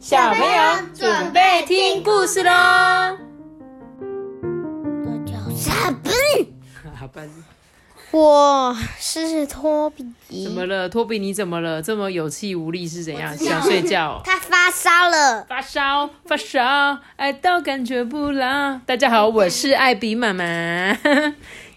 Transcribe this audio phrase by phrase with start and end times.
[0.00, 0.62] 小朋友
[0.94, 2.50] 准备听故事喽。
[5.04, 6.12] 我叫傻笨，
[6.98, 7.30] 好笨，
[8.10, 10.06] 我是托比。
[10.42, 11.18] 怎么了，托比？
[11.18, 11.82] 你怎么了？
[11.82, 13.36] 这么有气无力是怎样？
[13.36, 14.22] 想睡觉？
[14.24, 18.80] 他发烧了，发烧，发烧，爱到感觉不老。
[18.86, 20.96] 大家好，我是艾比妈妈。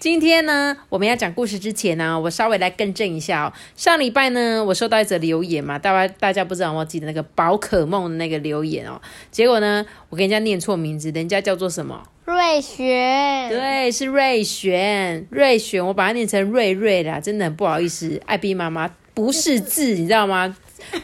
[0.03, 3.53] 今天呢，我们要讲故事之前呢，我稍微来更正一下哦。
[3.77, 8.99] 上礼拜呢，我收到一则留言嘛，大家大家不知道有没有记得那个宝可梦的那个留言哦？
[9.31, 12.03] 结果呢，我跟人家念错名字，人家叫做什么？
[12.25, 13.47] 瑞璇。
[13.47, 20.53] 对，是瑞璇，瑞璇，我把它念成瑞瑞啦，真的很不好意思，艾比妈妈不识字，你知道吗？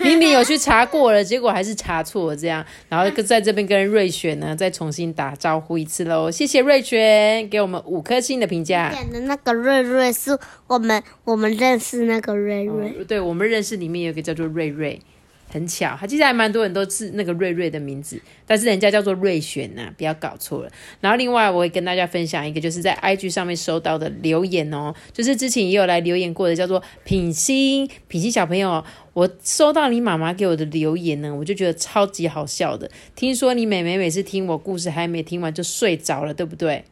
[0.01, 8.91] 明明有去查过了，结果还是查错了，这样，然后在这边跟瑞雪呢再重新打招呼一次喽，谢谢瑞雪给我们五颗星的评价。
[8.93, 10.37] 演的那个瑞瑞是
[10.67, 14.99] 我们我们认识那个瑞瑞，哦对我们认识里面有一个叫做瑞瑞，
[15.49, 20.71] 很巧，他其实还蛮多人都是那个瑞瑞的名字，但是人家叫做瑞璇呐、不要搞错了。
[21.01, 28.83] 然后另外我会跟大家分享一个，就是在 IG 上面收到的留言哦，就是之前也有来留言过的，叫做品心，品心小朋友。
[29.13, 32.89] 我收到你妈妈给我的留言呢，我就觉得超级好笑的。
[33.15, 36.85] 听说你妹妹每次听我故事还没听完就睡着了，对不对？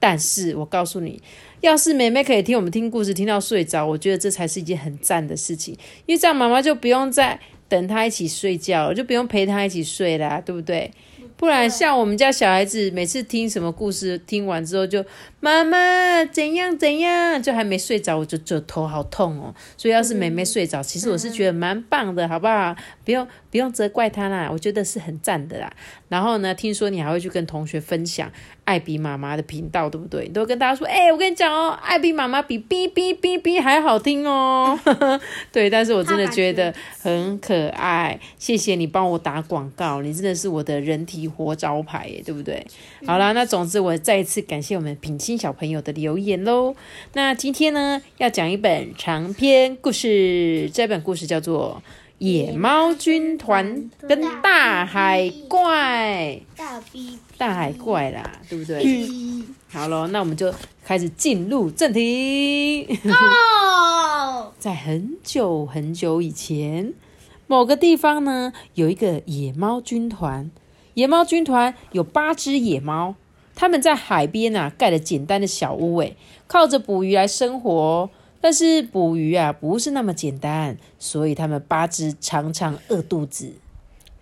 [0.00, 1.20] 但是我告诉你，
[1.60, 5.74] 要是妹妹可以听我们听故事听到睡着，我觉得这才是一件很赞的事情，
[6.06, 10.90] 因为这样妈妈就不用再等他一起睡觉，就不用陪他一起睡啦，对不对？
[11.36, 15.04] 不然像我们家小孩子，每次听什么故事，听完之后就
[15.40, 19.52] 妈妈怎样怎样，就还没睡着，我就就头好痛哦。
[19.76, 22.76] 所以要是妹妹睡着，其实我是觉得蛮棒的，好不好？
[23.04, 25.72] 不用不用责怪他啦，我觉得是很赞的啦。
[26.08, 28.28] 然后呢，听说你还会去跟同学分享
[28.64, 30.24] 艾比妈妈的频道，对不对？
[30.24, 34.76] 你都会跟大家说，哎、我跟你讲哦，艾比妈妈比哔哔哔哔还好听哦。
[35.52, 42.66] 对，但是我真的觉得很可爱，谢谢你帮我打广告，你真的是我的人体活招牌耶，对不对？
[43.06, 46.74] 好啦，那总之我再一次感谢我们品心小朋友的留言喽。
[47.12, 51.80] 那今天呢，要讲一本长篇故事，这本故事叫做
[52.24, 56.40] 《野猫军团跟大海怪》。
[57.36, 58.82] 大海怪啦，对不对？
[59.70, 60.50] 好咯，那我们就
[60.82, 62.98] 开始进入正题。
[63.04, 66.94] 哦， 在很久很久以前，
[67.46, 70.50] 某个地方呢，有一个野猫军团。
[70.94, 73.16] 野猫军团有八只野猫，
[73.54, 78.08] 他们在海边啊盖了简单的小屋，诶，靠着捕鱼来生活哦。
[78.44, 83.54] 但是捕鱼啊不是那么简单，所以他们八只常常饿肚子。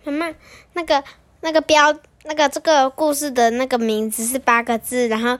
[0.05, 0.33] 妈妈，
[0.71, 1.03] 那个
[1.41, 5.37] 那个标那个这个故事的那个名字是八个字，然后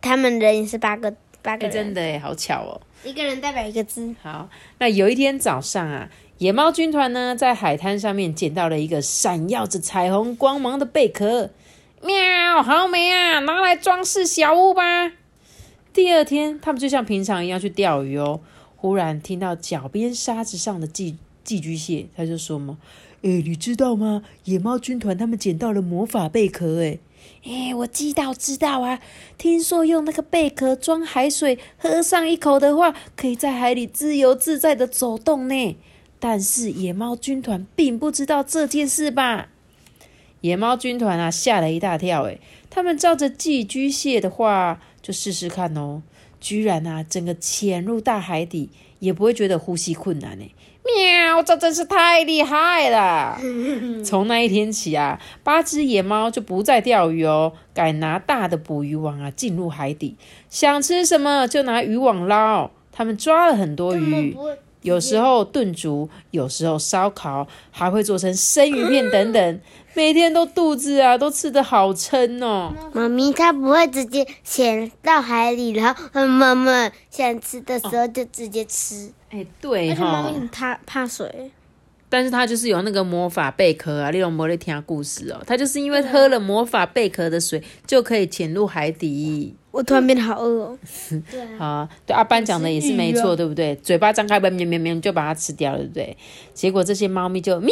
[0.00, 2.80] 他们人也是八个八个真的哎，好巧哦。
[3.04, 4.12] 一个人代表一个字。
[4.20, 4.48] 好，
[4.80, 11.50] 那有一天早上啊，野猫军团呢在海滩上面捡到了一个闪耀着彩虹光芒的贝壳，
[12.02, 15.12] 喵，好美啊，拿来装饰小屋吧。
[15.96, 18.40] 第二天，他们就像平常一样去钓鱼哦。
[18.76, 22.76] 忽然听到脚边沙子上的寄寄居蟹，他就说嘛
[23.22, 24.22] ：“诶，你知道吗？
[24.44, 27.00] 野猫军团他们捡到了魔法贝壳，诶。
[27.44, 29.00] 哎，我知道，知道啊！
[29.38, 35.78] 听说用那个贝壳装海水，喝上一口的话，可以在海里自由自在的走动呢。
[36.20, 39.48] 但是野猫军团并不知道这件事吧？
[40.42, 42.24] 野猫军团啊，吓了一大跳。
[42.24, 46.02] 诶，他们照着寄居蟹的话，就试试看哦。
[46.40, 50.44] 居然啊，整个潜入大海底，也不会觉得呼吸困难呢。
[50.84, 53.38] 喵，这真是太厉害了！
[54.04, 60.16] 从那一天起啊，八只野猫就不再钓鱼哦，改拿大的捕鱼网啊进入海底，
[60.50, 62.72] 想吃什么就拿渔网捞。
[62.92, 64.34] 他们抓了很多鱼，
[64.86, 69.60] 有时候炖煮，有时候烧烤，还会做成生鱼片等等。
[69.94, 72.72] 每天都肚子啊都吃得好撑哦。
[72.92, 81.50] 妈咪她不会直接潜到海里，然后嗯妈妈想吃的时候就直接吃，哎，对而且妈哈咪，很怕怕水。
[82.08, 85.42] 但是他就是有那个魔法贝壳啊，利用魔力听故事哦。
[85.44, 89.56] 他就是因为喝了魔法贝壳的水，就可以潜入海底。
[89.76, 90.78] 我突然变得好饿哦。
[91.30, 93.76] 对啊，啊，对阿班讲的也是没错，对不对？
[93.76, 96.16] 嘴巴张开，喵喵喵就把它吃掉了，对不对？
[96.54, 97.68] 结果这些猫咪就喵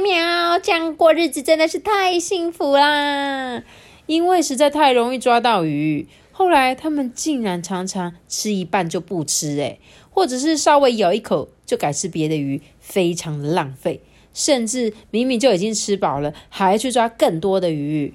[0.00, 3.60] 喵，这样过日子真的是太幸福啦！
[4.06, 14.00] 因为实在太容易抓到鱼，后来他们竟然常常吃一半就不吃，诶，或者是稍微咬一口就改吃别的鱼，非常的浪费。
[14.32, 18.14] 甚至明明就已经吃饱了，还去抓更多的鱼。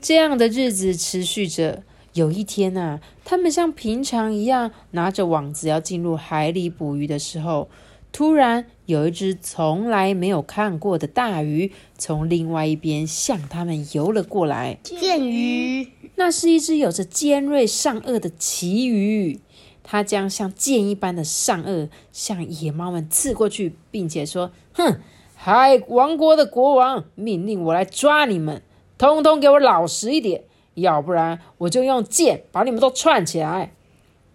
[0.00, 1.84] 这样的日子持续着。
[2.14, 7.68] 有一天啊，他们像平常一样拿着网子要进入海里捕鱼的时候，
[8.12, 14.78] 突然，有一只从来没有看过的大鱼从另外一边向他们游了过来。
[14.82, 19.40] 剑鱼，那是一只有着尖锐上颚的旗鱼，
[19.82, 25.00] 它将像剑一般的上颚向野猫们刺过去，并且说：“哼，
[25.34, 28.60] 海王国的国王命令我来抓你们，
[28.98, 30.44] 通通给我老实一点，
[30.74, 33.72] 要不然我就用剑把你们都串起来。”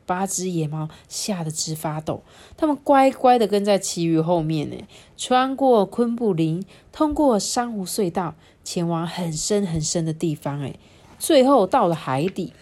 [0.08, 2.24] 八只野猫吓得直发抖，
[2.56, 4.78] 它们乖乖的跟在奇鱼后面呢，
[5.18, 6.64] 穿过昆布林，
[6.94, 10.62] 通过珊瑚隧道，前往很深很深的地方。
[10.62, 10.76] 哎，
[11.20, 12.54] 最后到了海底，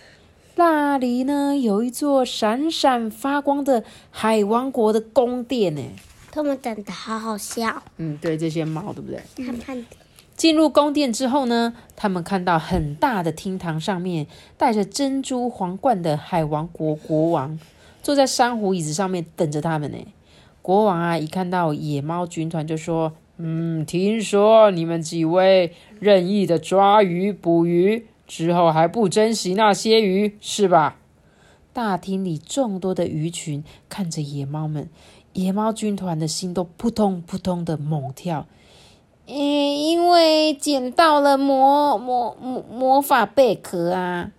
[0.55, 5.83] 那里呢有一座闪闪发光的海王国的宫殿呢。
[6.31, 7.83] 他们长得好好笑。
[7.97, 9.45] 嗯，对，这些猫对不对？
[9.45, 9.85] 胖胖的。
[10.35, 14.27] 进入宫殿之后呢，他们看到很大的厅堂上面
[14.57, 17.57] 戴着珍珠皇冠的海王国国王
[18.03, 19.97] 坐在珊瑚椅子上面等着他们呢。
[20.61, 30.97] 国王啊，一看到野猫军团就说：“嗯，听说你们几位任意的抓鱼捕鱼之后还不珍惜那些鱼，是吧？”
[31.71, 34.89] 大厅里众多的鱼群看着野猫们，
[35.33, 38.47] 野猫军团的心都扑通扑通的猛跳。
[39.27, 44.31] 嗯，因为捡到了魔魔魔魔法贝壳啊！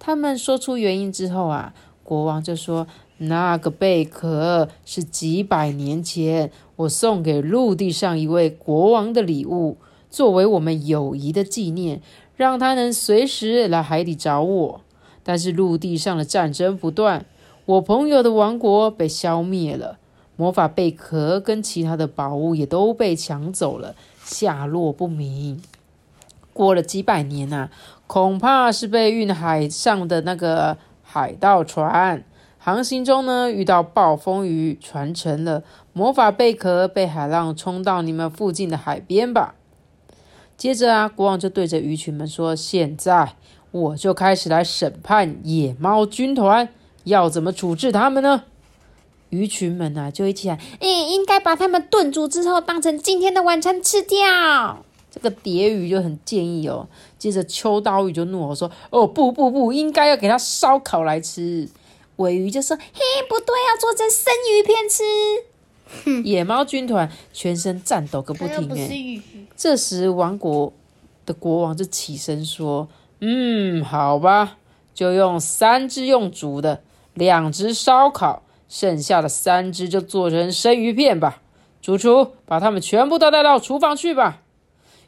[0.00, 2.88] 他们说出原因之后啊，国王就说
[3.18, 9.76] ：“那个贝壳是几百年前我送给陆地上一位国王的礼物，
[10.10, 12.02] 作为我们友谊的纪念，
[12.36, 14.80] 让他能随时来海底找我。
[15.22, 17.24] 但是陆地上的战争不断，
[17.64, 19.98] 我朋友的王国被消灭了。”
[20.36, 23.94] 魔法贝壳跟其他的宝物也都被抢走了，
[24.24, 25.62] 下落不明。
[26.52, 27.68] 过了几百年呐，
[28.06, 32.24] 恐怕是被运海上的那个海盗船
[32.58, 35.62] 航行中呢，遇到暴风雨，船沉了。
[35.92, 39.54] 魔法贝壳被海浪冲到你们附近的海边吧。
[40.56, 43.34] 接着啊，国王就对着鱼群们说：“现在
[43.70, 46.68] 我就开始来审判野猫军团，
[47.02, 48.44] 要怎么处置他们呢？”
[49.34, 54.84] 鱼群们啊，就一起来，哎，应该把它们炖煮之后，当成今天的晚餐吃掉。
[55.10, 56.88] 这个蝶鱼就很建议哦。
[57.18, 61.68] 接着秋刀鱼就怒吼说：“哦，不不不，应该要给它烧烤来吃。”
[62.16, 68.72] 尾鱼就说：“嘿，不对，要做成生鱼片吃。”野猫军团全身颤抖个不停。
[68.76, 69.22] 哎，
[69.56, 70.72] 这时王国
[71.26, 72.88] 的国王就起身说
[73.20, 74.58] ：“嗯，好吧，
[74.94, 76.82] 就用三只用煮的，
[77.14, 81.42] 两只烧烤。”剩下的三只就做成生鱼片吧，
[81.80, 84.40] 主厨把它们全部都带到厨房去吧。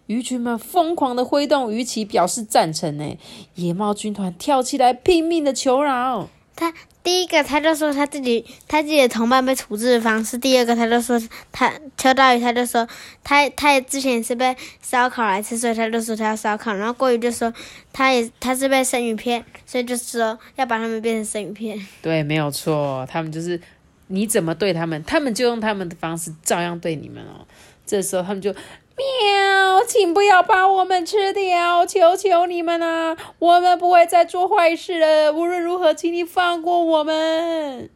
[0.06, 2.96] 鱼群们疯狂的挥动鱼鳍，表示赞成。
[2.96, 3.18] 呢，
[3.56, 6.28] 野猫军团跳起来，拼命的求饶。
[6.54, 6.72] 他
[7.06, 11.16] 第一个，他就说他自己他自己的同伴被处置的方式；第二个，他就说
[11.52, 12.84] 他秋刀鱼，他就说
[13.22, 16.74] 他他也之前是被烧烤来吃，所以他就说他要烧烤。
[16.74, 17.54] 然后过鱼就说
[17.92, 21.80] 他也他是被生鱼片，所以就说要把他们变成生鱼片。
[22.02, 23.60] 对，没有错，他们就是
[24.08, 27.46] 你怎么对他们，他们就用他们的方式照样对你们哦。
[27.86, 28.52] 这时候他们就。
[28.96, 35.30] 喵，请不要把我们吃掉，求求你们啦，我们不会再做坏事了。
[35.34, 37.90] 无论如何，请你放过我们。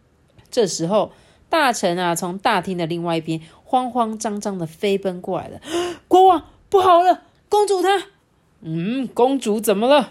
[0.50, 1.12] 这时候，
[1.49, 5.61] 大臣啊，从大厅的另外一边慌慌张张的飞奔过来了。
[6.07, 8.09] 国王，不好了，公主她……
[8.61, 10.11] 嗯，公主怎么了？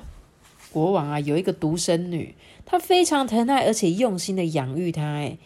[0.72, 5.04] 国王啊，有一个独生女，她非常疼爱而且用心的养育她。
[5.04, 5.38] 哎，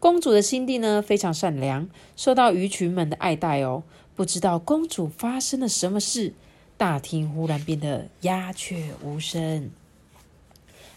[0.00, 3.84] 公主的心地呢，非常善良，受到鱼群们的爱戴哦。
[4.20, 6.34] 不知道公主发生了什么事，
[6.76, 9.70] 大厅忽然变得鸦雀无声。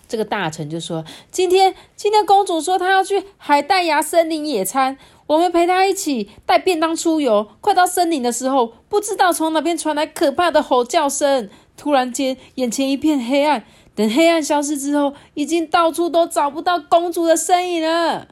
[0.10, 7.48] 这个大臣就说：“今天，今天公主说她要去海带芽森林野餐，我们陪她一起带便当出游。
[7.62, 11.50] 快到森林的时候，不知道从哪边传来可怕的吼叫声。
[11.77, 13.63] 突然间，眼前一片黑暗。
[13.96, 18.27] 等黑暗消失之后，已经到处都找不到公主的身影了。”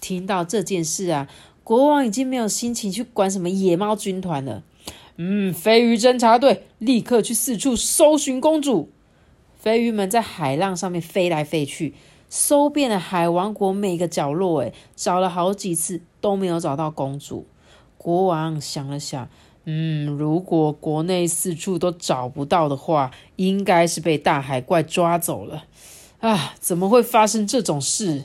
[0.00, 1.28] 听到这件事啊。
[1.68, 4.62] 国王已经没有心情去管什么野猫军团了。
[5.16, 8.88] 嗯，飞鱼侦察队立刻去四处搜寻公主。
[9.58, 11.92] 飞鱼们在海浪上面飞来飞去，
[12.30, 17.46] 搜遍了海王国每个角落，诶，找了好几次都没有找到公主。
[17.98, 19.28] 国王想了想，
[19.66, 25.64] 嗯，如果国内四处都找不到的话，应该是被大海怪抓走了。
[26.20, 28.24] 啊，怎么会发生这种事？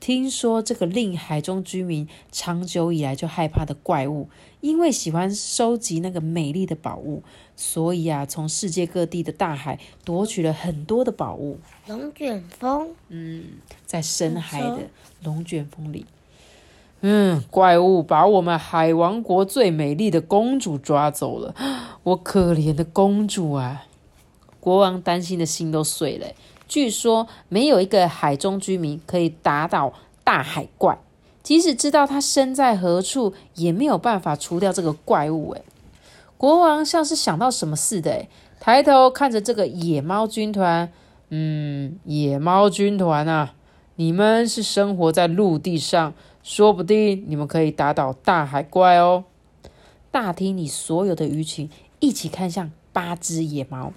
[0.00, 4.30] 听说这个令海中居民长久以来就害怕的怪物，
[4.62, 7.22] 因为喜欢收集那个美丽的宝物，
[7.54, 11.58] 所以啊，从世界各地的大海夺取了很多的宝物。
[11.86, 13.44] 龙卷风，嗯，
[13.84, 14.78] 在深海的
[15.22, 16.06] 龙卷风里，
[17.02, 21.54] 嗯，怪物把我们海王国最美丽的公主抓走了，
[22.02, 23.84] 我可怜的公主啊！
[24.58, 26.26] 国王担心的心都碎了。
[26.70, 30.96] 据说没有一个海中居民可以打倒大海怪，
[31.42, 35.50] 即使知道他身在何处，也没有办法除掉这个怪物。
[35.54, 35.64] 诶
[36.36, 38.28] 国王像是想到什么似的，诶
[38.60, 40.92] 抬头看着这个野猫军团，
[41.30, 43.54] 嗯，野猫军团啊，
[43.96, 46.14] 你们是生活在陆地上。
[46.42, 49.24] 说不定你们可以打倒大海怪哦！
[50.10, 53.92] 大厅里所有的鱼群一起看向八只野猫。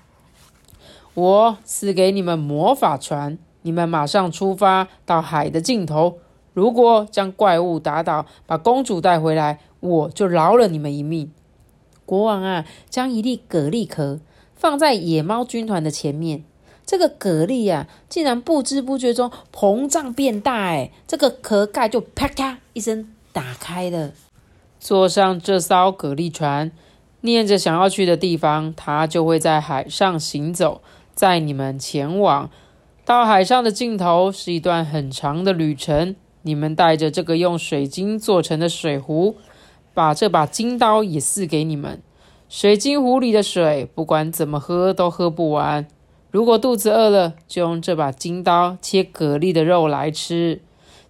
[1.16, 6.18] 我赐给你们魔法船，你们马上出发到海的尽头。
[6.54, 11.32] 如果将怪物打倒，把公主带回来，我就饶了你们一命。
[12.06, 14.20] 国王啊，将一粒蛤蜊壳
[14.56, 16.44] 放在野猫军团的前面。
[16.86, 24.12] 这个蛤蜊呀，竟然不知不觉中膨胀变大，哎，这个壳盖就啪嗒一声打开了。
[24.80, 26.72] 坐上这艘蛤蜊船，
[27.22, 30.82] 念着想要去的地方，它就会在海上行走，
[31.14, 32.50] 载你们前往。
[33.06, 36.16] 到海上的尽头是一段很长的旅程。
[36.44, 39.36] 你们带着这个用水晶做成的水壶，
[39.94, 42.02] 把这把金刀也赐给你们。
[42.50, 45.88] 水晶壶里的水，不管怎么喝都喝不完。
[46.32, 50.62] 如果肚子饿了，就用这把金刀切蛤蜊的肉来吃。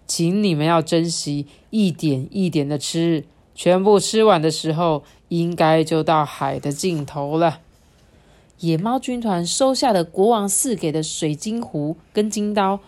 [0.06, 7.60] 请你们要珍惜，一点一点的吃，全部吃完的时候，应该就到海的尽头了。
[8.64, 12.80] 野猫军团收下的国王赐给的水晶壶跟金刀。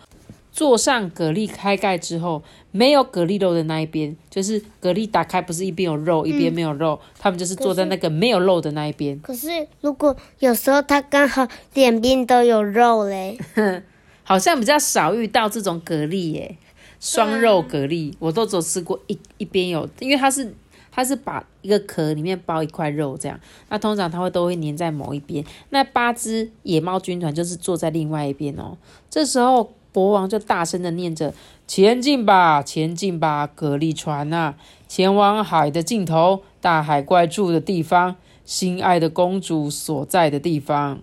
[0.51, 2.41] 坐上蛤蜊开盖之后，
[2.71, 9.19] 没有蛤蜊肉的那一边，就是蛤蜊打开，不是一边有肉，一边没有肉，他们就是坐在那个没有肉的那一边。
[9.19, 13.37] 可是如果有时候它刚好两边都有肉嘞，
[14.23, 16.57] 好像比较少遇到这种蛤蜊耶，
[16.99, 20.51] 双肉蛤蜊，我都只有吃过一一边有，因为它是
[20.97, 23.39] 它是把一个壳里面包一块肉这样，
[23.69, 25.45] 那通常它会都会粘在某一边。
[25.69, 28.75] 那八只野猫军团就是坐在另外一边哦，
[29.09, 29.71] 这时候。
[29.93, 31.33] 国王就大声的念着
[31.65, 34.53] ：“前进吧，前进吧，蛤蜊船啊，
[34.87, 40.99] 前往海的尽头，大海怪住的地方，心爱的公主所在的地方。”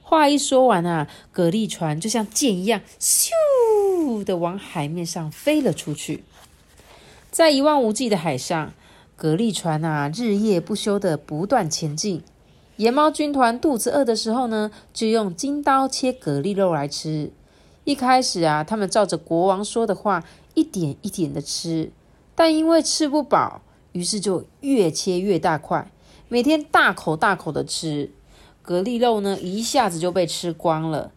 [0.00, 6.24] 话一说完啊，蛤蜊船就像箭一样，咻的往海面上飞了出去。
[7.30, 8.72] 在一望无际的海上，
[9.20, 12.22] 蛤蜊船啊，日夜不休的不断前进。
[12.76, 17.30] 野猫军团肚子饿的时候呢，就用金刀切蛤蜊肉来吃。
[17.84, 20.24] 一开始啊，他们照着国王说的话，
[20.54, 21.92] 一点一点的吃，
[22.34, 23.60] 但因为吃不饱，
[23.92, 25.90] 于是就越切越大块，
[26.30, 28.10] 每天大口大口的吃
[28.62, 31.12] 蛤蜊肉呢，一下子就被吃光了。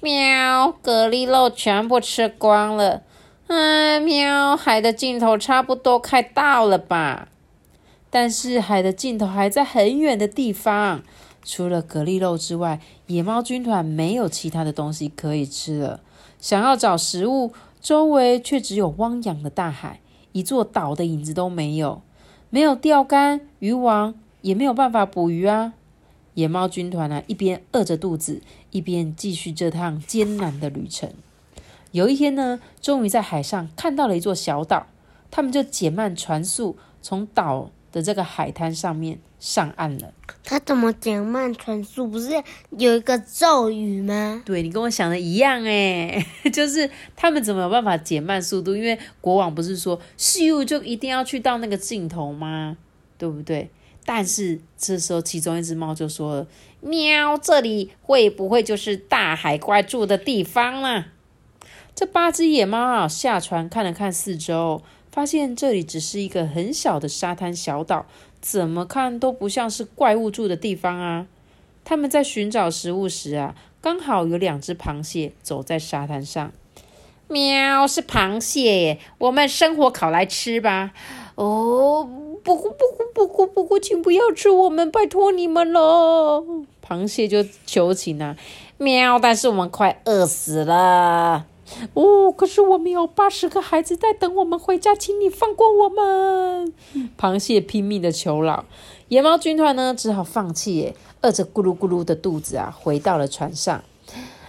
[0.00, 3.02] 喵，蛤蜊肉全部吃光了。
[3.48, 7.28] 嗯，喵，海的尽头差不多快到了吧？
[8.14, 11.02] 但是海的尽头还在很远的地方。
[11.42, 16.00] 除了蛤蜊肉之外，野猫军团没有其他的东西可以吃了。
[16.38, 20.00] 想要找食物，周围却只有汪洋的大海，
[20.32, 22.02] 一座岛的影子都没有。
[22.50, 25.72] 没有钓竿、渔网，也没有办法捕鱼啊！
[26.34, 28.42] 野猫军团啊，一边饿着肚子，
[28.72, 31.10] 一边继续这趟艰难的旅程。
[31.92, 34.86] 有一天呢，终于在海上看到了一座小岛，
[35.30, 37.70] 他们就减慢船速，从岛。
[37.92, 42.08] 的这个海滩上面上岸了，他怎么减慢船速？
[42.08, 42.30] 不是
[42.70, 44.42] 有一个咒语吗？
[44.46, 48.74] 对你跟我想的一样哎， 就是他们怎么有办法减慢速度？
[48.74, 52.76] 因为国王不是说咻就一定要去到那个尽头吗？
[53.18, 53.70] 对不对？
[54.04, 56.46] 但是这时候其中一只猫就说了
[56.82, 61.04] ：“喵，这里会不会就是大海怪住的地方呢？”
[61.94, 64.82] 这八只野猫啊下船看了看四周。
[65.12, 68.06] 发现这里只是一个很小的沙滩小岛，
[68.40, 71.26] 怎么看都不像是怪物住的地方啊！
[71.84, 76.50] 他们在寻找食物时啊，刚好有两只螃蟹走在沙滩上。
[77.28, 78.98] 喵，是螃蟹耶！
[79.18, 80.92] 我们生火烤来吃吧。
[81.34, 82.08] 哦，
[82.42, 86.42] 不哭不哭不哭不哭，请不要吃我们，拜托你们了。
[86.86, 88.36] 螃蟹就求情啊，
[88.78, 89.18] 喵！
[89.18, 91.46] 但是我们快饿死了。
[91.94, 96.72] 哦，可是我们有八十个孩子在等我们回家，请你放过我们！
[97.18, 98.64] 螃蟹拼命的求饶，
[99.08, 103.82] 野猫军团呢只好放弃，耶，饿着咕噜咕噜的肚子啊，回到了船上。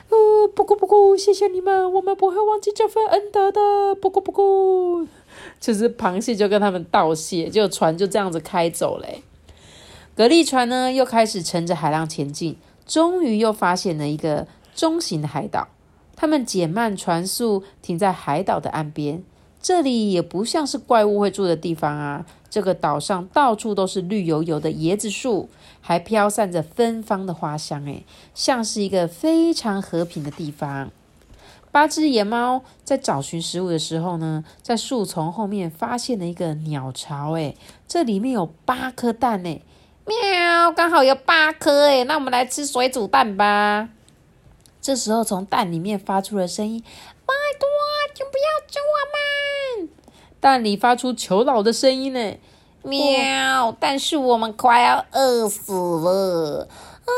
[0.09, 3.95] 哦，不过不过，谢谢你们，我们不会忘记这份恩德的。
[3.95, 5.07] 不过不过，
[5.59, 9.07] 就是螃蟹就跟他们道谢，就船就这样子开走了。
[10.15, 15.67] 蛤蜊船呢又开始乘着海浪前进，终于又发现了一个中型的海岛。
[16.15, 19.23] 他们减慢船速，停在海岛的岸边。
[19.61, 22.25] 这里也不像是怪物会住的地方啊。
[22.49, 25.49] 这个岛上到处都是绿油油的椰子树，
[25.81, 28.05] 还飘散着芬芳的花香，诶，
[28.35, 30.91] 像是一个非常和平的地方。
[31.71, 39.63] 八只野猫在找寻食物的时候呢，在树丛后面发现了一个鸟巢，诶，这里面有八颗蛋，诶，
[40.05, 43.89] 喵，刚好有八颗，诶，那我们来吃水煮蛋吧。
[44.83, 46.83] 这时候，从蛋里面发出了声音
[47.25, 47.69] ：“拜托，
[48.13, 48.97] 请不要救我
[49.79, 49.89] 们！”
[50.41, 52.35] 蛋里发出求饶的声音呢，
[52.83, 53.73] 喵！
[53.79, 56.67] 但是我们快要饿死了，
[57.05, 57.13] 嗯，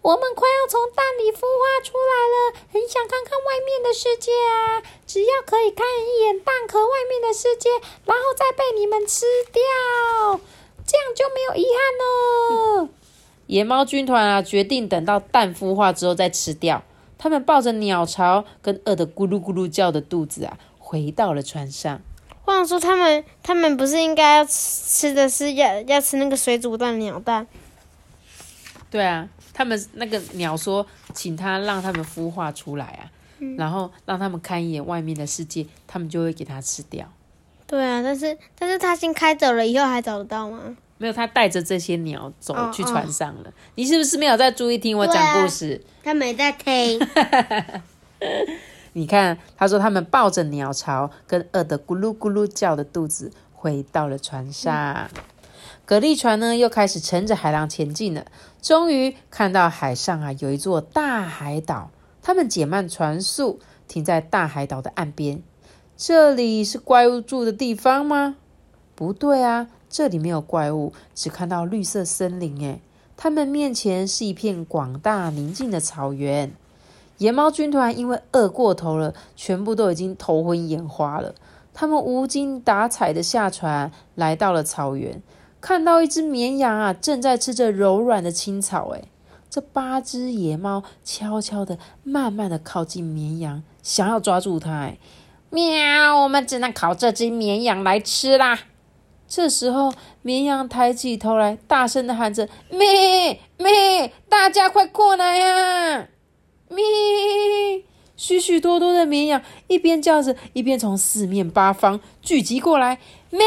[0.00, 4.82] 我们快要从蛋里孵化出来了，很想看看外面的世界啊！
[5.06, 7.68] 只要可以看一眼蛋壳外面的世界，
[8.06, 10.40] 然后再被你们吃掉，
[10.86, 12.88] 这样就没有遗憾了。
[13.48, 16.82] 野猫军团啊，决定等到蛋孵化之后再吃掉。
[17.22, 22.00] 他们抱着鸟巢跟饿得咕噜咕噜叫的肚子啊，回到了船上。
[22.44, 27.46] 或者说，他们他们不是应该要吃的是要要吃那个水煮蛋鸟蛋？
[28.90, 33.06] 对啊，他们那个鸟说，请他让他们孵化出来啊，
[33.56, 37.08] 然后让他们看一眼外面的世界，他们就会给他吃掉。
[37.68, 40.76] 对啊，但是但是他先开走了，以后还找得到吗？
[41.02, 43.52] 没有，他带着这些鸟走去船上了。
[43.74, 45.84] 你是不是没有在注意听我讲故事？
[46.04, 47.00] 他没在听。
[48.94, 55.10] 你看，他说他们抱着鸟巢，跟饿得咕噜咕噜叫的肚子，回到了船上。
[55.84, 58.26] 蛤蜊船呢，又开始乘着海浪前进了。
[58.62, 61.90] 终于看到海上啊，有一座大海岛。
[62.22, 65.42] 他们减慢船速，停在大海岛的岸边。
[65.96, 68.36] 这里是怪物住的地方吗？
[68.94, 72.58] 不对啊，这里没有怪物，只看到绿色森林。
[72.62, 72.80] 诶，
[73.14, 76.50] 他们面前是一片广大宁静的草原。
[77.18, 81.34] 野猫军团因为饿过头了，全部都已经头昏眼花了。
[81.74, 85.22] 他们无精打采的下船，来到了草原，
[85.60, 88.88] 看到一只绵羊啊，正在吃着柔软的青草。
[88.92, 89.04] 诶，
[89.50, 94.92] 这八只野猫悄悄的、慢慢的靠近绵羊，想要抓住它。
[95.50, 98.58] 喵，我们只能靠这只绵羊来吃啦。
[99.34, 99.90] 这时候，
[100.20, 106.06] 绵羊抬起头来，大声的喊着：“咩咩，大家快过来呀！”
[106.68, 106.84] 咩！
[108.14, 112.98] 许许多多的绵羊一边叫着，一边从四面八方聚集过来。
[113.30, 113.40] 咩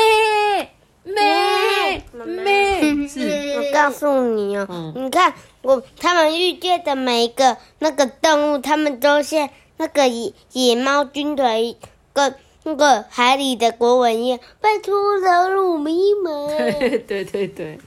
[1.04, 3.08] 咩咩！
[3.08, 11.76] 是， 我告诉你哦，你看我他们遇见的每一个那个动物，他们都像那个野野猫军团
[12.12, 12.36] 跟
[12.66, 16.48] 那个海里的国文一样，拜托饶了我们一马。
[16.48, 17.80] 对对对对。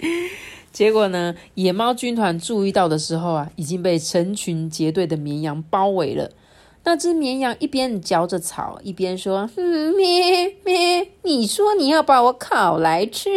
[0.70, 1.34] 结果呢？
[1.54, 6.30] 野猫军团注意到的时候啊，已经被成群结队的绵羊包围了。
[6.84, 9.50] 那只绵羊一边嚼着草，一边说
[9.96, 13.30] ：“咩咩，你说你要把我烤来吃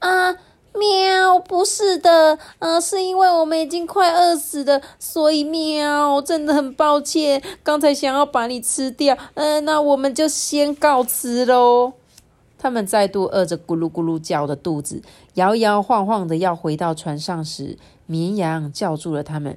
[0.00, 0.34] 啊？
[0.78, 9.16] 喵，不是的，呃，是因为我们已经快饿死了，所以喵，真的很抱歉，刚才想要把你吃掉。
[9.34, 11.94] 嗯，那我们就先告辞喽。”
[12.58, 15.02] 他们再度饿着咕噜咕噜叫的肚子，
[15.34, 19.56] 摇摇晃晃的要回到船上时，绵羊叫住了他们：“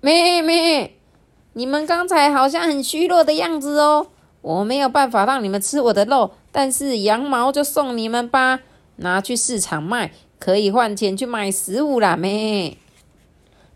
[0.00, 0.94] 咩咩，
[1.54, 4.08] 你们刚才好像很虚弱的样子哦，
[4.42, 8.60] 我没有办法让你们吃我的肉，但是羊毛就送你们吧，
[8.96, 12.76] 拿去市场卖，可以换钱去买食物啦。”咩，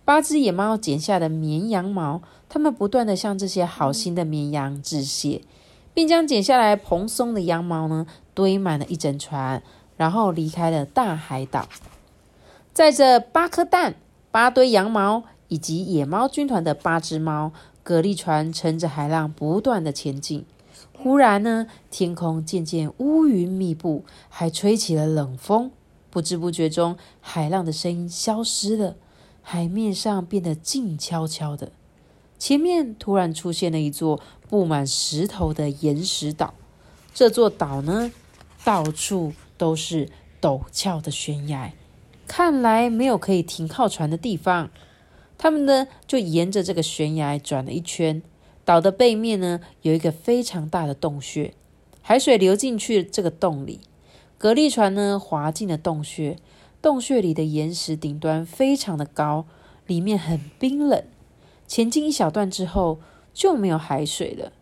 [0.04, 5.42] 八只野猫剪下的绵羊毛，他们不断的向这些好心的绵羊致谢。
[5.94, 9.62] 并将剪下来蓬松的羊毛呢堆满了一整船，
[9.96, 11.68] 然后离开了大海岛。
[12.72, 13.94] 载着八颗蛋、
[14.32, 17.52] 八堆羊毛以及野猫军团的八只猫，
[17.84, 20.44] 蛤蜊船乘着海浪不断的前进。
[20.98, 25.70] 忽然呢，天空渐渐乌云密布，还吹起了冷风。
[26.14, 28.94] 不知不觉中，海浪的声音消失了，
[29.42, 31.72] 海面上变得静悄悄的。
[32.38, 36.54] 前面突然出现了一座布满石头的岩石岛，
[37.12, 38.12] 这座岛呢，
[38.62, 40.08] 到处都是
[40.40, 41.72] 陡峭的悬崖，
[42.28, 44.70] 看来没有可以停靠船的地方。
[45.36, 48.22] 他们呢，就沿着这个悬崖转了一圈，
[48.64, 51.52] 岛的背面呢，有一个非常大的洞穴，
[52.02, 53.80] 海水流进去这个洞里，
[54.44, 56.36] 蛤蜊船呢，滑进了洞穴。
[56.82, 59.46] 洞穴里的岩石顶端非常的高，
[59.86, 61.02] 里面很冰冷。
[61.66, 62.98] 前进一小段之后，
[63.32, 64.52] 就没有海水了。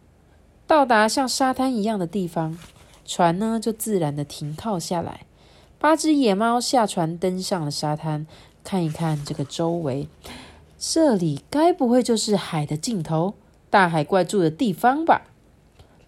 [0.68, 2.56] 到达像沙滩一样的地方，
[3.04, 5.22] 船呢就自然的停靠下来。
[5.80, 8.24] 八只野猫下船，登上了沙滩，
[8.62, 10.06] 看一看这个周围。
[10.78, 13.34] 这里该不会就是海的尽头，
[13.68, 15.22] 大海怪住的地方吧？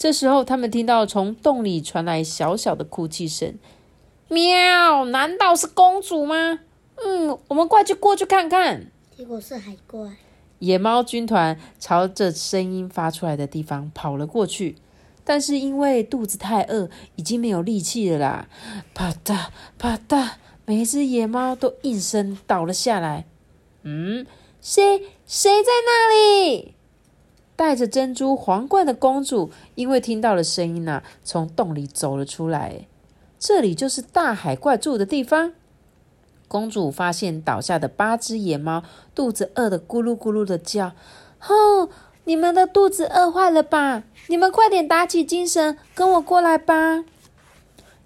[0.05, 3.55] 这时候，他们听到从洞里传来小小的哭泣声。
[4.29, 5.07] 喵！
[5.07, 6.61] 难道是公主吗？
[6.97, 8.89] 嗯，我们快去过去看看。
[9.17, 10.11] 结果是海怪。
[10.59, 14.77] 野猫军团朝着声音发出来的地方跑了过去，
[15.25, 18.49] 但是因为肚子太饿，已经没有力气了啦！
[18.93, 19.47] 啪嗒
[19.79, 20.33] 啪嗒，
[20.67, 23.25] 每一只野猫都应声倒了下来。
[23.85, 24.27] 嗯，
[24.61, 26.74] 谁谁在那里？
[27.57, 32.87] 戴着珍珠皇冠的公主因为听到了声音呐，从洞里走了出来。
[33.39, 35.53] 这里就是大海怪住的地方。
[36.49, 38.83] 公主发现倒下的八只野猫，
[39.15, 40.93] 肚子饿得咕噜咕噜的叫。
[41.39, 41.89] 吼！
[42.27, 44.05] 你们的肚子饿坏了吧？
[44.29, 47.05] 你们快点打起精神，跟我过来吧！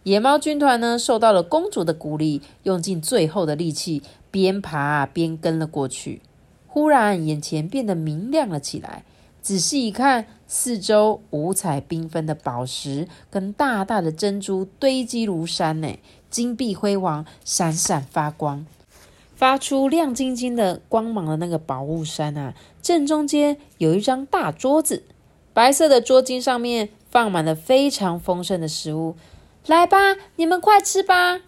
[0.03, 6.23] 野猫军团呢，受到了公主的鼓励，用尽最后的力气，边爬边跟了过去。
[6.67, 9.05] 忽然，眼前变得明亮了起来。
[9.49, 18.67] 仔细一看，四周五彩缤纷的宝石跟大大的珍珠堆积如山，呢，金碧辉煌，闪闪发光，
[19.35, 25.05] 发出亮晶晶的光芒的那个宝物山啊，正中间有一张大桌子，
[25.55, 29.17] 白色的桌巾上面放满了非常丰盛的食物。
[29.65, 29.97] 来吧，
[30.37, 31.41] 你们快吃吧！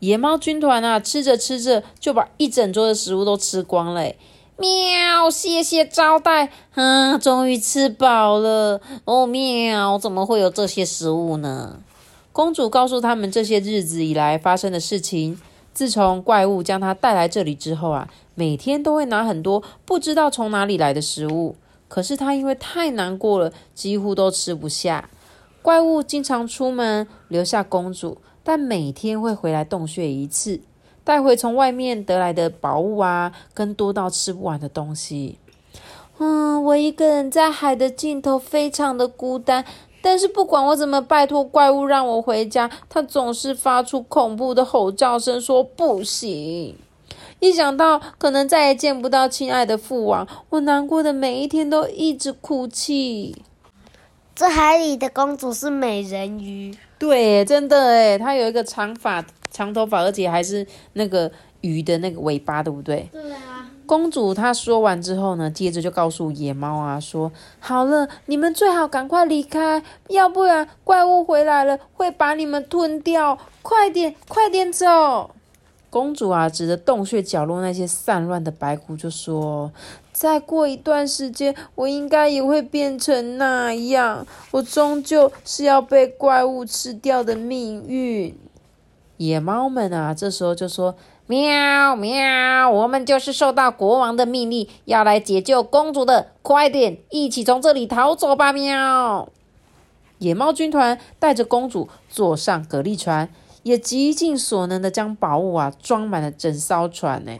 [0.00, 4.12] 野猫军团啊，吃着吃着就把一整桌的食物都吃光了。
[4.60, 5.30] 喵！
[5.30, 8.78] 谢谢招待，啊，终于吃饱了。
[9.06, 9.98] 哦，喵！
[9.98, 11.80] 怎么会有这些食物呢？
[12.30, 15.40] 公主告诉他们这些日子以来发生的事情。
[15.72, 21.56] 自从怪物将她带来这里之后啊，每天都会拿很多不知道从哪里来的食物。
[21.88, 25.08] 可是她因为太难过了，几乎都吃不下。
[25.62, 30.60] 怪物经常出门留下公主，但每天会回来洞穴一次。
[31.10, 35.40] 带回从外面得来的宝物啊，跟多到吃不完的东西。
[36.18, 39.64] 嗯，我一个人在海的尽头，非常的孤单。
[40.00, 46.76] 但是不管我怎么拜托怪物让我回家，它总是发出恐怖的吼叫声，说不行。
[47.40, 53.42] 一想到可能再也见不到亲爱的父王，我难过的每一天都一直哭泣。
[54.36, 59.26] 这海里的公主是美人鱼，对，真的诶，她有一个长发。
[59.50, 63.08] 长头发，而且还是那个鱼的那个尾巴，对不对？
[63.12, 63.70] 对啊。
[63.86, 73.36] 公主她说完之后呢，接着就告诉野猫啊说：“好了，你们最好赶快离开，要不然怪物回来了会把你们吞掉。
[73.62, 75.32] 快点，快点走！”
[75.90, 79.72] 公主啊，指着洞穴角落那些散乱的白骨就说
[80.12, 88.32] ：“再过一段时间，我应该也会变成那样，我终究是要被怪物吃掉的命运。”
[89.20, 90.96] 野猫们啊，这时候就说
[91.28, 99.28] ：“喵喵，我们就是受到国王的命令，要来解救公主的，快点，一起从这里逃走吧！”喵。
[100.20, 103.28] 野猫军团带着公主坐上蛤蜊船，
[103.62, 107.22] 也极尽所能的将宝物啊装满了整艘船。
[107.26, 107.32] 呢，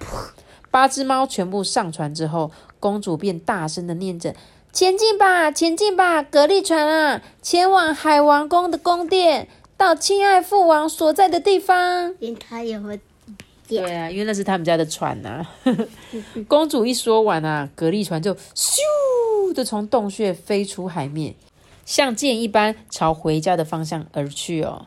[0.71, 4.35] 八只猫全部上船之后，公主便大声的念着
[4.71, 9.49] ：“前进吧，前进吧，蛤蜊船啊，前往海王宫的宫殿。”
[9.81, 13.01] 到亲爱父王所在的地方，连他也会。
[13.67, 15.47] 对啊，因为那是他们家的船呐。
[16.47, 21.35] 公主一说完啊，蛤蜊船就咻的从洞穴飞出海面，
[21.87, 24.85] 像箭一般朝回家的方向而去哦。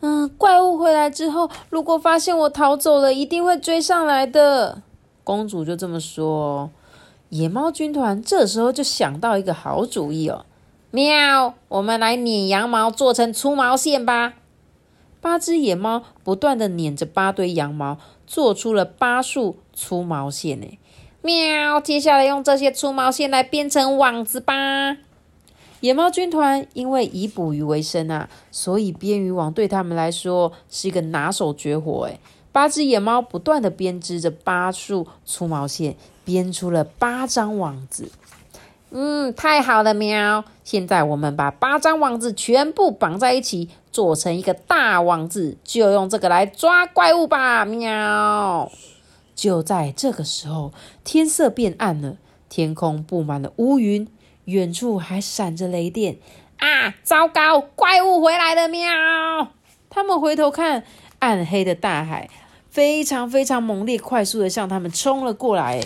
[0.00, 4.82] 嗯，怪物回来之后，如果发现我逃走了，一定会追上来的。
[5.24, 6.70] 公主就这么说。
[7.30, 10.44] 野猫军团这时候就想到一个好主意哦。
[10.90, 11.54] 喵！
[11.68, 14.34] 我们来捻羊毛做成粗毛线吧。
[15.20, 20.58] 八只野猫不断的捻着八堆羊毛，做出了八束粗毛线。
[20.62, 20.78] 呢。
[21.20, 21.78] 喵！
[21.78, 24.96] 接下来用这些粗毛线来编成网子吧。
[25.80, 32.06] 野猫军团因为以捕鱼为生啊，所以编渔网对他们来说是一个拿手绝活。
[32.06, 32.18] 诶
[32.50, 38.10] 八只野猫不断的编织着八束粗毛线，编出了八张网子。
[38.90, 40.44] 嗯，太好了，喵！
[40.64, 48.70] 现在我们把八张网子全部绑在一起，做成一个大网子，就用这个来抓怪物吧，喵！
[49.34, 50.72] 就在这个时候，
[51.04, 52.16] 天色变暗了，
[52.48, 54.08] 天空布满了乌云，
[54.46, 56.16] 远处还闪着雷电。
[56.58, 58.88] 啊，糟糕，怪物回来了，喵！
[59.90, 60.84] 他们回头看，
[61.18, 62.30] 暗黑的大海
[62.70, 65.82] 非常非常猛烈，快速的向他们冲了过来。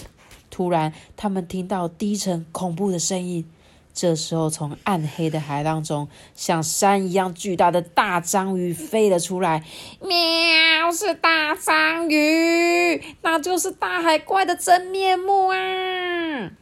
[0.52, 3.50] 突然，他们听到低沉恐怖的声音。
[3.94, 9.64] 这时候，从暗黑的海浪中，像山一样巨大的大章鱼飞了出来。
[10.00, 16.52] 喵，是大章鱼，那就是大海怪的真面目啊！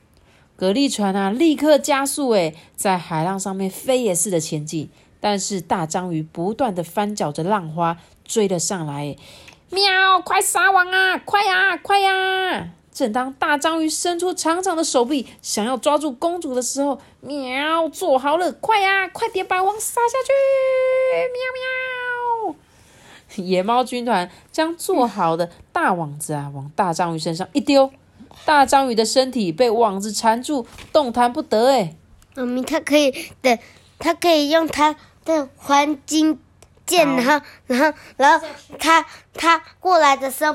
[0.57, 4.90] 蛤蜊船啊，立刻加速，诶，在海浪上面飞也似的前进。
[5.20, 9.16] 但是大章鱼不断的翻搅着浪花，追了上来。
[9.70, 10.20] 喵！
[10.20, 11.18] 快撒网啊！
[11.18, 11.76] 快呀！
[11.76, 12.70] 快呀！
[13.00, 17.88] 正当大章鱼伸出长长的手臂，想要抓住公主的时候，喵！
[17.88, 19.08] 做好了，快呀！
[19.08, 20.30] 快点把网撒下去！
[21.32, 22.54] 喵
[23.38, 23.42] 喵！
[23.42, 27.90] 野猫军团将做好的大网子啊，往大章鱼身上一丢，
[28.44, 31.70] 大章鱼的身体被网子缠住，动弹不得。
[31.70, 31.96] 哎，
[32.34, 33.10] 妈咪，它可以
[33.40, 33.58] 的，
[33.98, 36.38] 它可以用它的黄金
[36.84, 38.46] 剑，然后，然后，然后，
[38.78, 40.54] 它它过来的时候。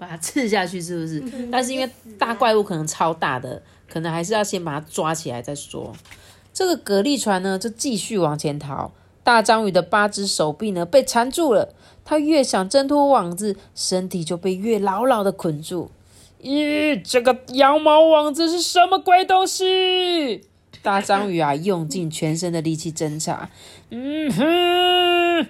[0.00, 1.22] 把它刺下去是不是？
[1.52, 5.94] 但是因为大怪物可能超大的，可能还是要先把它抓起来再说。
[6.54, 8.92] 这个蛤蜊船呢，就继续往前逃。
[9.22, 15.90] 大章鱼的八只手臂呢被缠住了，它越想挣脱网子，身体就被越牢牢的捆住。
[16.42, 20.48] 咦，这个羊毛网子是什么鬼东西？
[20.82, 23.50] 大章鱼啊，用尽全身的力气挣扎。
[23.90, 25.46] 嗯哼，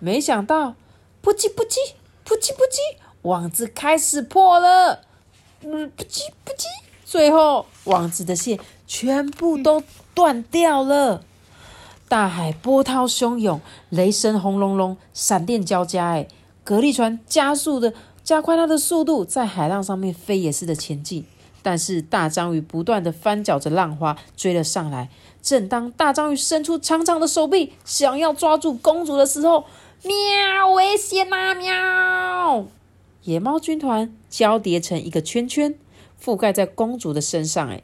[0.00, 0.74] 没想到，
[1.22, 1.92] 扑叽扑叽，
[2.24, 3.03] 扑叽扑叽。
[3.24, 5.00] 网子开始破了，
[5.62, 6.64] 嗯，不叽不叽，
[7.06, 9.82] 最后网子的线全部都
[10.12, 11.22] 断掉了。
[12.06, 16.08] 大海波涛汹涌，雷声轰隆隆，闪电交加。
[16.08, 16.28] 哎，
[16.64, 21.24] 蛤蜊船加速的加快它的速度，在海浪上面飞也似的前进。
[21.62, 25.08] 但是大章鱼不断的翻搅着浪花，追了上来。
[25.40, 29.64] 正当大章鱼伸出长长的手臂，想要抓住公主的时候，
[30.02, 32.66] 喵，危险啊，喵！
[33.24, 35.74] 野猫军团交叠成一个圈圈，
[36.22, 37.70] 覆盖在公主的身上。
[37.70, 37.82] 哎，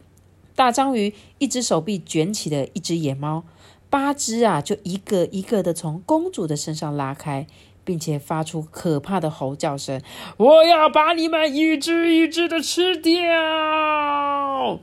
[0.54, 3.44] 大章鱼一只手臂卷起了一只野猫，
[3.88, 7.46] 八只啊就一个一个的从公主的身上拉开，
[7.84, 10.02] 并且发出可怕的吼叫声
[10.36, 14.78] ：“我要把你们一只一只的吃掉！”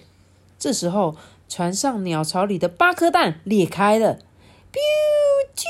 [0.58, 1.16] 这时候，
[1.48, 4.16] 船上鸟巢里的八颗蛋裂开了，
[4.74, 4.80] 啾
[5.56, 5.62] 啾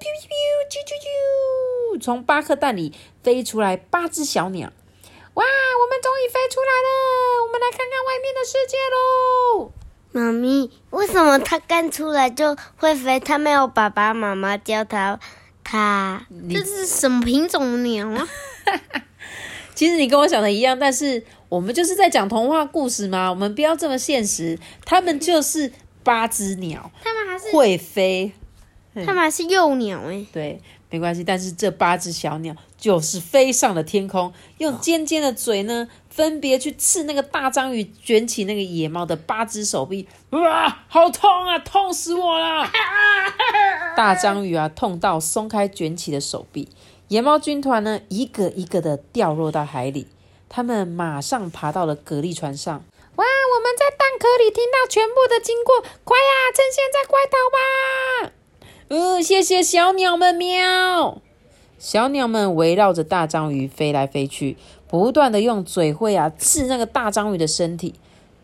[0.00, 0.26] 啾啾
[0.68, 1.06] 啾啾啾，
[1.98, 2.92] 从八颗蛋里。
[3.22, 4.70] 飞出来八只小鸟，
[5.32, 5.44] 哇！
[5.44, 9.72] 我们终于飞出来了，我们来看看外面的世界喽。
[10.12, 13.18] 妈咪，为什么它刚出来就会飞？
[13.18, 15.18] 它没有爸爸妈妈教它，
[15.64, 18.28] 它 这是什么品种的鸟啊？
[19.74, 24.58] 其实你跟我想的一样，但是我们就是在讲童话故事嘛，我们不要这么现实。
[24.84, 28.32] 它们就是八只鸟，它们还是会飞，
[28.94, 30.26] 它们还是幼鸟哎。
[30.30, 30.60] 对。
[30.94, 40.06] 没关系，但是这八只小鸟就是飞上了天空，用尖尖的嘴呢，分别去刺那个大章鱼卷起那个野猫的八只手臂。
[40.30, 42.64] 哇，好痛啊，痛死我了！
[43.96, 46.68] 大章鱼啊，痛到松开卷起的手臂。
[47.08, 50.06] 野猫军团呢，一个一个的掉落到海里。
[50.48, 52.84] 他们马上爬到了蛤蜊船上。
[53.16, 58.43] 哇，我们在蛋壳里听到全部的经过，快呀，趁现在快逃吧！
[58.88, 61.20] 嗯，谢谢小鸟们喵！
[61.78, 67.94] 小鸟们围绕着大章鱼飞来飞去，不断的用嘴喙啊刺那个大章鱼的身体。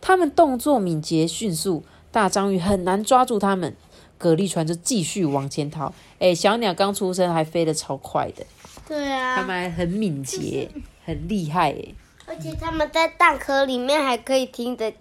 [0.00, 3.76] 它们动作敏捷迅速，大章鱼很难抓住它们。
[4.18, 5.92] 蛤蜊船就继续往前逃。
[6.18, 8.44] 哎，小鸟刚出生还飞得超快的。
[8.88, 10.70] 对啊，它们还很敏捷，
[11.04, 11.84] 很厉害哎。
[12.26, 14.92] 而且它们在蛋壳里面还可以听得。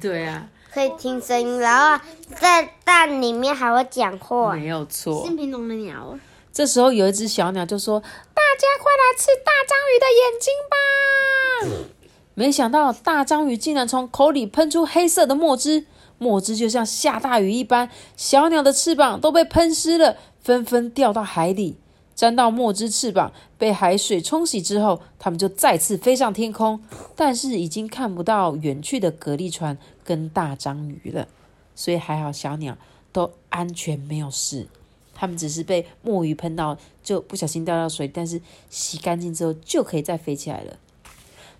[0.00, 0.48] 对啊。
[0.76, 2.04] 可以听声音，然后
[2.38, 4.54] 在蛋里面还会讲话。
[4.54, 5.24] 没有错。
[5.24, 6.18] 新品种的鸟。
[6.52, 7.98] 这时候有一只小鸟就说
[8.34, 11.96] ：“大家快来吃大章鱼的眼睛吧！”
[12.34, 15.86] 没想到大章鱼竟然从口里喷出黑色的墨汁，
[16.18, 21.78] 墨汁就像下大雨一般，小鸟的翅膀都被喷湿了，纷纷掉到海里。
[22.16, 26.82] 沾到墨汁翅膀被海水冲洗之后，它们就再次飞上天空，
[27.14, 31.28] 但是已经看不到远去的蛤蜊船跟大章鱼了。
[31.74, 32.78] 所以还好，小鸟
[33.12, 34.66] 都安全没有事。
[35.14, 40.78] 它们只是被墨鱼喷到，就不小心掉到水，但是洗干净之后就可以再飞起来了。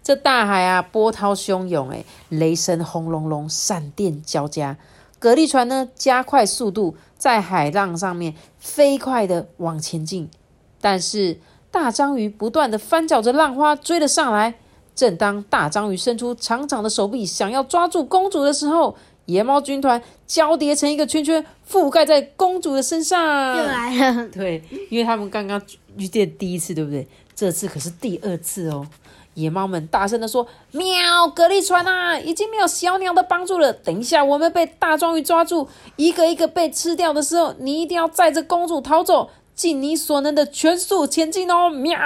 [0.03, 4.79] 这大海啊，波涛汹涌，诶，雷声轰隆隆，闪电交加。
[5.19, 10.31] 蛤蜊船呢，加快速度，在海浪上面飞快的往前进。
[10.81, 11.39] 但是
[11.71, 14.55] 大章鱼不断的翻搅着浪花追了上来。
[14.95, 23.21] 正当大章鱼伸出长长的手臂想要抓住公主的时候，野猫军团交叠成一个圈圈，覆盖在公主的身上。
[23.59, 24.29] 又来了。
[24.33, 25.61] 对，因为他们刚刚
[25.99, 27.07] 遇见第一次，对不对？
[27.35, 28.87] 这次可是第二次哦。
[29.35, 33.71] 野猫们大声的说：“喵，格力船啊，已经没有小鸟的帮助了。
[33.71, 41.71] 等一下我们被大章鱼抓住，一个一个被吃掉的时候，你一定要载着公主逃走。”尽你所能的全速前进哦！
[41.71, 41.99] 喵！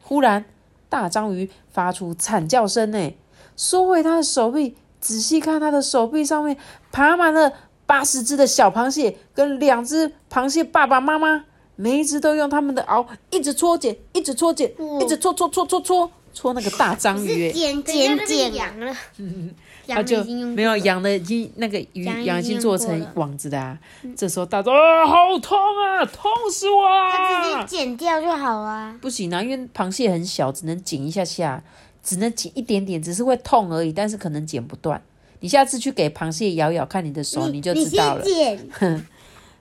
[0.00, 0.44] 忽然，
[0.88, 3.14] 大章鱼发出惨叫声，哎，
[3.56, 6.56] 收回它的手臂，仔细看它的手臂上面
[6.92, 7.52] 爬满了
[7.84, 17.50] 八十只的小螃蟹，跟两只螃蟹爸爸妈妈，每一只都用他们的螯一直搓剪，一直搓剪，一直搓搓搓搓搓搓那个大章鱼。
[17.50, 18.94] 剪剪剪了，
[19.96, 23.78] 它就没有养的已经那个鱼养已经做成网子的啊。
[24.16, 27.64] 这时候大家啊，好痛啊，痛死我直啊！
[27.64, 28.96] 接剪掉就好啊。
[29.00, 31.62] 不行啊，因为螃蟹很小，只能剪一下下，
[32.02, 35.00] 只能剪一点点，只是会痛而已，但是可能剪不断。
[35.40, 38.22] 你下次去给螃蟹咬咬看你的手，你就知道了。
[38.22, 38.70] 剪，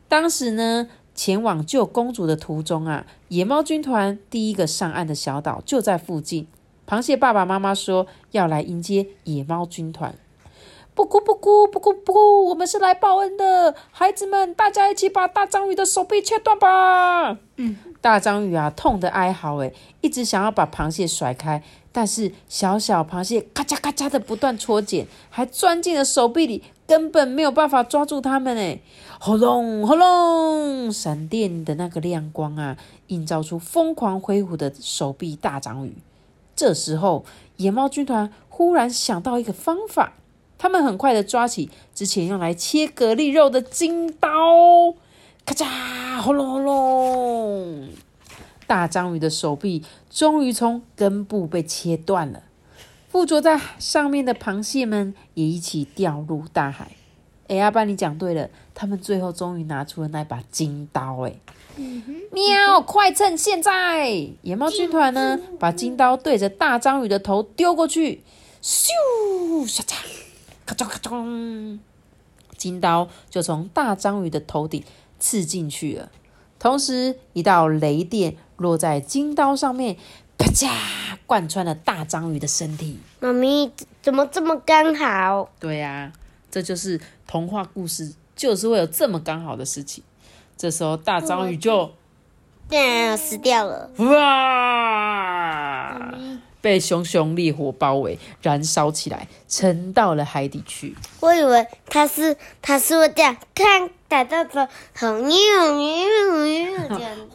[0.10, 6.48] 当时呢，前往救公主的途中啊，野猫军团第一个上岸的小岛就在附近。
[6.90, 10.16] 螃蟹爸爸妈妈说要来迎接野猫军团。
[10.96, 17.38] 不哭不哭不哭不哭，我们是来报恩的，孩子们，大家一起把大章鱼的手臂切断吧！
[17.58, 19.72] 嗯，大章鱼啊，痛得哀嚎，诶，
[20.02, 28.82] 一直想要把螃蟹甩开，但是小小螃蟹咔嚓咔嚓的不断搓剪，还钻进了手臂里，根本没有办法抓住它们，诶。
[29.20, 32.76] 轰隆轰隆，闪电的那个亮光啊，
[33.08, 35.94] 映照出疯狂挥舞的手臂大章鱼。
[36.60, 37.24] 这时候，
[37.56, 40.12] 野猫军团忽然想到一个方法，
[40.58, 44.30] 他们很快的抓起之前用来切蛤蜊肉的金刀，
[45.46, 47.90] 咔嚓，轰隆轰隆，
[48.68, 52.44] 大章鱼的手臂终于从根部被切断了，
[53.08, 56.92] 附着在上面的螃蟹们也一起掉入大海。
[57.50, 61.34] 哎，阿爸，你讲对了，他们最后终于拿出了那把金刀，哎。
[62.32, 62.82] 喵！
[62.82, 64.10] 快趁现在！
[64.42, 68.22] 野猫军团呢，把金刀对着大章鱼的头丢过去，
[68.62, 68.90] 咻！
[69.66, 69.96] 咔嚓！
[70.66, 71.80] 咔嚓咔嚓！
[72.58, 74.84] 金刀就从大章鱼的头顶
[75.20, 76.12] 刺进去了。
[76.60, 79.96] 同时，一道雷电落在金刀上面，
[80.38, 80.70] 啪嚓！
[81.26, 83.00] 贯穿了大章鱼的身体。
[83.22, 85.50] 妈咪怎么这么刚好？
[85.60, 86.12] 对呀、
[86.52, 90.04] 这就是童话故事，就是会有这么刚好的事情。
[90.58, 91.92] 这时候，大章鱼就
[92.68, 93.92] 对，死掉了。
[93.98, 95.32] 哇，
[96.60, 100.96] 被熊熊烈火包围，燃烧起来，沉到了海底去。
[101.20, 106.39] 我以为他是他是会这样看打到的，很扭扭扭这样。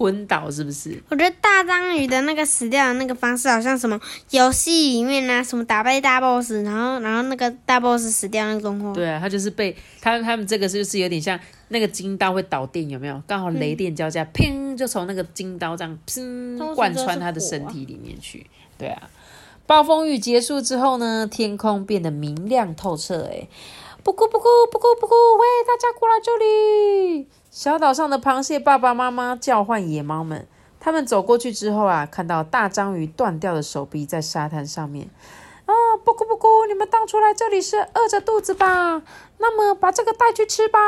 [0.04, 1.02] 昏倒是不是？
[1.08, 3.98] 我觉得大章鱼的那个死掉的那个方式，好像什么
[4.30, 8.92] 游戏里面啊，什么打败大 boss，然后然后那个大 boss 死掉那个动画。
[8.92, 13.22] 对啊，他就是被他他们这个就是有点像那个金刀会导电，有没有？
[13.26, 18.46] 刚好雷电交加，砰，就从那个金刀这样砰贯穿他的身体里面去。
[18.76, 19.08] 对啊，
[19.66, 23.26] 暴风雨结束之后呢，天空变得明亮透彻。
[23.32, 23.48] 哎，
[24.02, 27.26] 不哭不哭不哭不哭，喂，大家过来这里！
[27.54, 30.44] 小岛上的螃蟹爸爸妈妈叫唤野猫们。
[30.80, 35.08] 他们走过去之后啊，看到大章鱼断掉的手臂在沙滩上面。
[35.64, 35.72] 啊，
[36.04, 39.00] 不咕不咕，你们当初来这里是饿着肚子吧？
[39.38, 40.80] 那么把这个带去吃吧。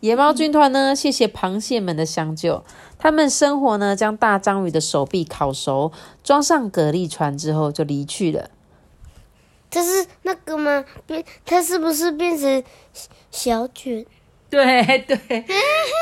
[0.00, 2.62] 野猫军团呢，谢谢螃蟹们的相救。
[2.98, 5.90] 他们生火呢，将大章鱼的手臂烤熟，
[6.22, 8.50] 装上蛤蜊船之后就离去了。
[9.70, 10.84] 这是那个吗？
[11.06, 12.62] 变，它是不是变成
[13.30, 14.04] 小卷？
[14.50, 15.18] 对对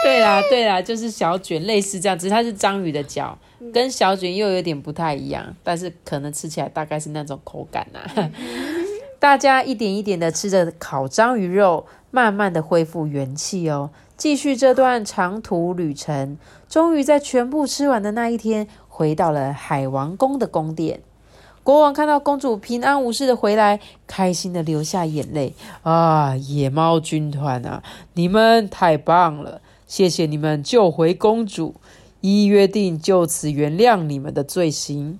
[0.04, 3.36] 对啦对啦，就是小卷，类似这样，只是它是章鱼的脚，
[3.72, 8.30] 跟小卷又有点不太一样，但是可能吃起来大概是那种口感呐、
[9.18, 16.36] 大家一点一点的吃着烤章鱼肉，慢慢的恢复元气哦，继续这段长途旅程。
[16.68, 21.00] 终于在全部吃完的那一天，回到了海王宫的宫殿。
[21.64, 26.36] 国王看到公主平安无事的回来，开心的流下眼泪啊！
[26.36, 31.74] 野猫军团啊，你们太棒了，谢谢你们救回公主，
[32.20, 35.18] 依约定就此原谅你们的罪行。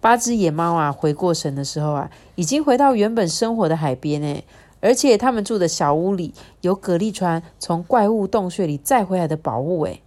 [0.00, 4.44] 八只野猫啊，回过神的时候啊，已经回到原本生活的海边诶，
[4.80, 10.00] 而且他们住的小屋里有蛤蜊船从怪物洞穴里载回来的宝物诶。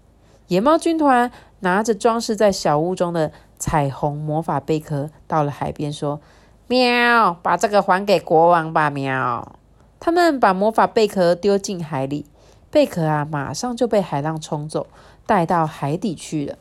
[0.48, 6.20] 野猫军团拿着装饰在小屋中的彩虹魔法贝壳，到了海边，说
[6.68, 9.58] ：“喵，把这个还给国王吧，喵。”
[10.00, 12.26] 他们把魔法贝壳丢进海里，
[12.70, 14.86] 贝壳啊，马上就被海浪冲走，
[15.26, 16.58] 带到海底去了。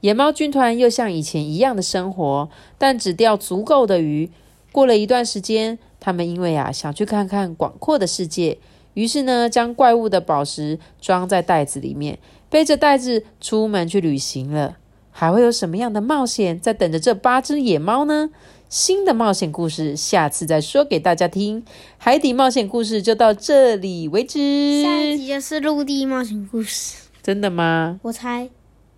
[0.00, 2.48] 野猫军团又像以前一样的生活，
[2.78, 4.30] 但只钓足够的鱼。
[4.70, 8.58] 过了一段时间，他们因为啊想去看看广阔的世界，
[8.94, 12.18] 于是呢将怪物的宝石装在袋子里面，
[12.48, 14.76] 背着袋子出门去旅行了。
[15.12, 18.30] 还会有什么样的冒险在等着这八只野猫呢？
[18.68, 21.62] 新的冒险故事下次再说给大家听。
[21.98, 24.82] 海底冒险故事就到这里为止。
[24.82, 28.00] 下一集就是陆地冒险故事，真的吗？
[28.02, 28.48] 我猜。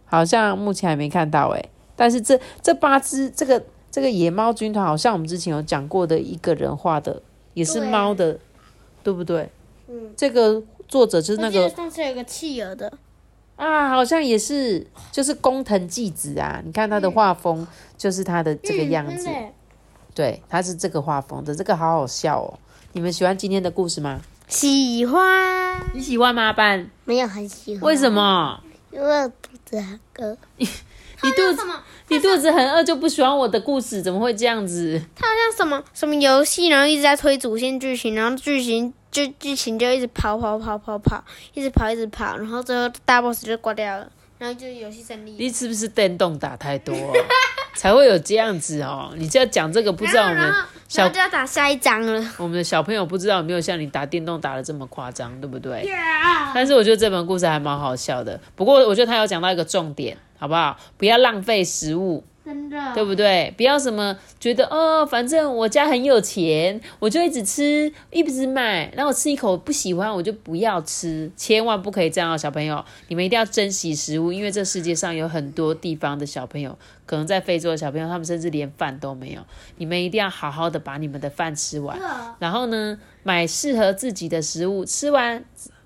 [0.04, 3.60] 好像目前还没看到诶，但是这这八只这个
[3.90, 7.20] 这个野猫军团，好像我们之前有讲过的一个人画的
[7.54, 8.38] 也是猫的，
[9.02, 9.50] 对不对？
[9.88, 12.92] 嗯，这个作者就是那个上次有个企鹅的，
[13.56, 16.60] 啊，好像也是，就是工藤纪子啊。
[16.64, 19.28] 你看他的画风，就是他的这个样子。
[20.14, 22.58] 对，他是这个画风的，这个好好笑哦。
[22.92, 24.20] 你们喜欢今天的故事吗？
[24.46, 26.90] 喜欢，你喜欢吗，班？
[27.04, 27.82] 没有很喜欢。
[27.82, 28.10] 为什？
[28.12, 28.60] 么？
[28.92, 30.36] 因为我肚子很饿。
[31.24, 31.62] 你肚子？
[32.08, 35.00] 你肚子很饿就不喜欢我的故事，怎么会这样子？
[35.16, 44.06] 它好像什么什么游戏，然后一直在推主线剧情，然后剧情就剧情就一直跑跑跑跑跑，一直跑一直跑，然后最后大 boss 就挂掉了，
[44.38, 45.34] 然后就游戏胜利。
[45.38, 47.12] 你是不是电动打太多、啊，
[47.74, 49.10] 才会有这样子哦？
[49.16, 50.52] 你就要讲这个，不知道我们
[50.86, 52.22] 小就要打下一章了。
[52.36, 55.88] 我们的小朋友不知道有没有像你打电动打的这么夸张，对不对？
[56.54, 58.38] 但是我觉得这本故事还蛮好笑的。
[58.54, 60.76] 不过我觉得他有讲到一个重点，好不好？
[60.96, 62.94] 不要浪费食物，真的。
[62.94, 63.52] 对不对？
[63.56, 76.76] 不要什么觉得哦，反正我家很有钱，我就一直吃，一直买，然后我吃一口不喜欢我就不要吃，千万不可以这样哦，小朋友，你们一定要珍惜食物，因为这世界上有很多地方的小朋友，
[77.06, 79.40] 可能在非洲的小朋友，他们甚至连饭都没有，
[79.78, 81.98] 你们一定要好好的把你们的饭吃完，
[82.38, 85.44] 然后呢，买适合自己的食物，吃完。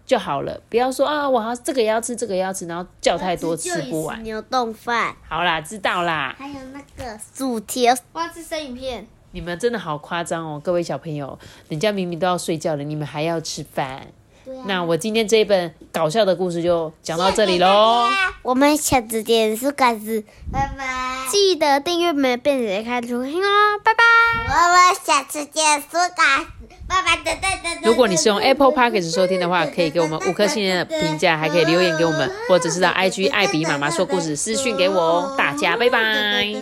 [0.08, 4.22] 就好了，不要说啊，我要这个也要吃，这个也要吃，然后叫太多吃不完。
[4.22, 6.34] 牛冻饭，好啦，知道啦。
[6.38, 7.94] 还有那个薯条。
[8.14, 9.06] 我要吃生鱼片。
[9.32, 11.38] 你们真的好夸张哦，各位小朋友，
[11.68, 14.06] 人家明明都要睡觉了，你们还要吃饭。
[14.48, 18.08] 对啊那我今天这一本搞笑的故事就讲到这里喽。
[18.40, 21.26] 我们下次见，苏嘎子，拜拜！
[21.30, 24.02] 记得订阅没变姐开出听哦，拜拜！
[24.46, 26.46] 我们下次见，苏嘎子，
[26.88, 27.16] 拜拜！
[27.16, 35.34] 等等等如果你是用 Apple Podcast 收听的话，可以给我们五颗星的评价，还可以留言给我们，或者是到 IG 艾比妈妈说故事私讯给我哦。
[35.36, 36.00] 大家拜拜。
[36.00, 36.54] 拜。